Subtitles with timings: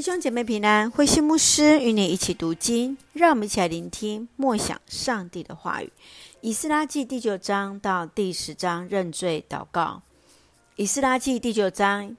[0.00, 5.92] 弟兄姐妹平安，慧馨牧师与你一起读经，让我们一起来聆听默想上帝的话语。
[6.40, 10.00] 以斯拉记第九章到第十章认罪祷告。
[10.76, 12.16] 以斯拉记第九章，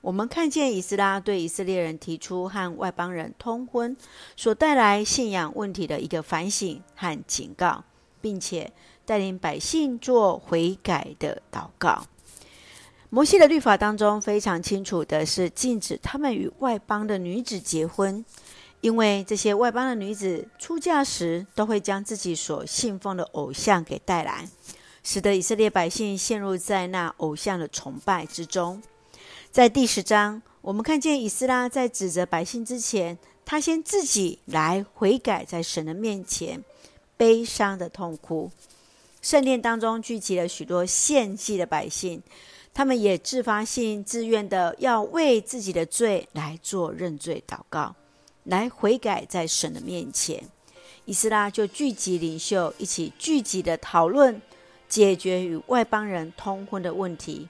[0.00, 3.96] 我们看见以斯拉对以色列人提出和外邦人通婚
[4.34, 7.84] 所带来信仰问题的一个反省和警告，
[8.20, 8.72] 并且
[9.06, 12.04] 带领百姓做悔改的祷告。
[13.14, 18.24] 摩西的律法当中非常清楚的是禁止他们与外邦的女子结婚，
[18.80, 24.48] 因为这些外邦的女子出嫁时都会将自己所信奉的偶像给带来，
[25.04, 28.82] 使得以色列百姓陷入在那偶像的崇拜之中。
[29.50, 36.64] 在第十章，我们看见以斯拉在指责百姓之前，他先自己来悔改，在神的面前
[37.18, 38.50] 悲伤的痛哭。
[39.20, 42.22] 圣殿当中聚集了许多献祭的百姓。
[42.74, 47.94] 他们也自发性、自愿的要为自己的罪来做认罪祷告，
[48.44, 50.42] 来悔改在神的面前。
[51.04, 54.40] 以斯拉就聚集领袖，一起聚集的讨论
[54.88, 57.48] 解决与外邦人通婚的问题。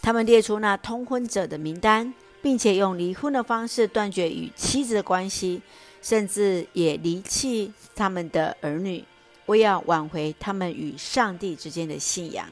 [0.00, 5.60] 他们列出那通婚者的名单，并且用离婚的方式断绝与妻子的关系，
[6.00, 9.04] 甚至也离弃他们的儿女，
[9.46, 12.48] 为要挽回他们与上帝之间的信仰。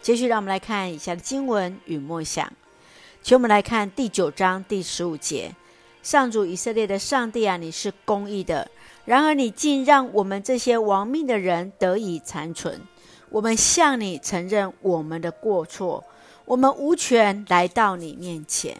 [0.00, 2.50] 继续，让我们来看以下的经文与默想。
[3.22, 5.54] 请我们来看第九章第十五节：
[6.02, 8.70] 上主以色列的上帝啊，你是公义的，
[9.04, 12.80] 然而你竟让我们这些亡命的人得以残存。
[13.28, 16.02] 我们向你承认我们的过错，
[16.46, 18.74] 我们无权来到你面前。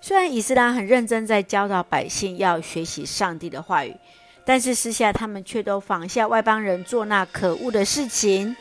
[0.00, 3.96] 虽然以斯兰很认真在教导百姓要学习上帝的话语，
[4.44, 8.54] 但是私下他们却都仿效外邦人做那可恶的事情。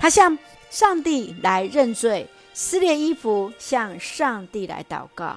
[0.00, 0.38] 他向
[0.70, 5.36] 上帝来认罪，撕裂衣服，向上帝来祷告。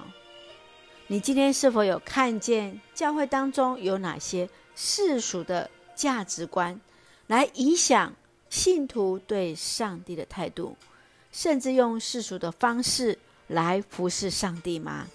[1.08, 6.80] 你今天是否有看见教会当中有哪些世俗的价值观，
[7.26, 8.14] 来影响
[8.48, 10.78] 信徒对上帝的态度，
[11.30, 13.18] 甚至用世俗的方式
[13.48, 15.08] 来服侍上帝吗？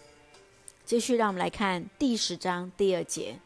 [0.85, 3.39] 继续，让我们来看第十章第二节：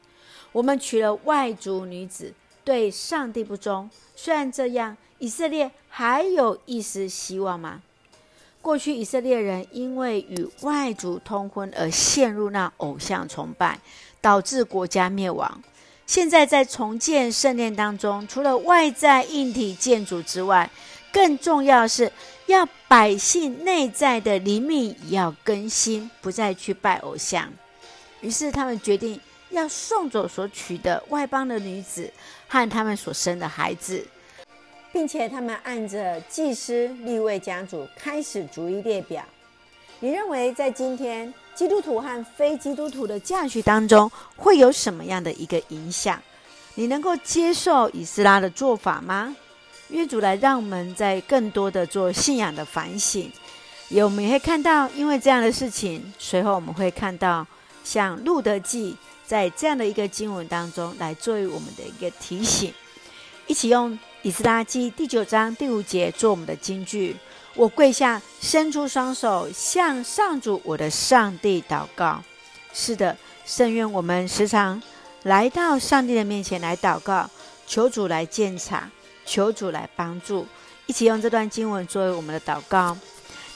[0.51, 2.33] 我们娶了外族女子，
[2.65, 3.89] 对上帝不忠。
[4.17, 4.97] 虽然这样。
[5.19, 7.79] 以色列还有一丝希望吗？
[8.63, 13.79] 过去以色列人因为与外族通婚而陷入那偶像崇拜，
[14.19, 15.61] 导致国家灭亡。
[16.07, 20.67] 现在在重建圣殿当中，除了外在硬体建筑之外，
[21.11, 22.11] 更重要是
[22.47, 27.47] 要百姓内在的灵命也要更新，不再去拜偶像。
[28.21, 29.21] 于是他们决定
[29.51, 32.11] 要送走所娶的外邦的女子
[32.47, 34.07] 和他们所生的孩子。
[34.93, 39.25] 并且他们按着祭司、立位家族开始逐一列表。
[39.99, 46.21] 你认为在今天基督徒和非基督徒的嫁娶当中会有什么样的一个影响？
[46.75, 49.35] 你能够接受以斯拉的做法吗？
[49.89, 53.31] 愿主来让我们在更多的做信仰的反省。
[53.89, 57.45] 也我们也会看到，因为这样的事情，随后我们会看到
[57.83, 62.73] 像路德记在这样的一个经文当中来作为我们的一个提醒，
[63.47, 63.97] 一起用。
[64.21, 67.17] 以斯拉记第九章第五节做我们的金句。
[67.55, 72.23] 我跪下，伸出双手，向上主我的上帝祷告。
[72.73, 74.81] 是的，圣愿我们时常
[75.23, 77.29] 来到上帝的面前来祷告，
[77.67, 78.89] 求主来鉴察，
[79.25, 80.47] 求主来帮助。
[80.85, 82.97] 一起用这段经文作为我们的祷告。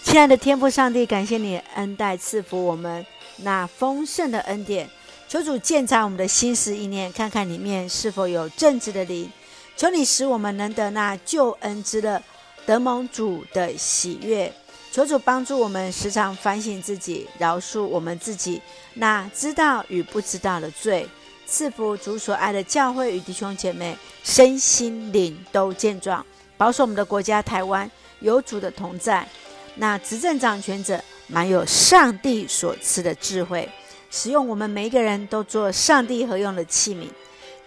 [0.04, 3.06] 亲爱的天父上帝，感谢你恩待赐福我们
[3.38, 4.90] 那丰盛的恩典。
[5.30, 9.30] 求主鉴察我们的心思意念，看看里面是否有正直的灵。
[9.78, 12.20] 求你使我们能得那救恩之乐，
[12.66, 14.52] 得蒙主的喜悦。
[14.92, 18.60] 求主帮助我们时常反省自己，饶恕我们自己
[18.96, 21.08] 那知道与不知道的罪。
[21.46, 26.26] 赐福主所爱的教会与弟兄姐妹，身心灵都健壮。
[26.58, 27.90] 保守我们的国家台湾
[28.20, 29.28] 有主的同在。
[29.76, 33.70] 那执政掌权者满有上帝所赐的智慧，
[34.10, 37.08] 使用我们每一个人都做上帝合用的器皿。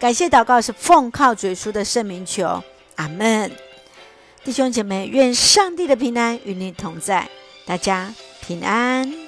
[0.00, 2.62] 感谢祷告是奉靠主耶稣的圣名求，
[2.96, 3.52] 阿门。
[4.42, 7.28] 弟兄姐妹，愿上帝的平安与你同在，
[7.66, 9.19] 大家平安。